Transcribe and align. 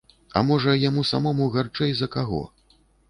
А 0.39 0.41
можа, 0.47 0.73
яму 0.83 1.03
самому 1.11 1.49
гарчэй 1.57 1.93
за 1.99 2.07
каго. 2.17 2.41